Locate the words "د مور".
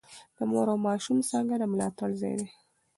0.35-0.67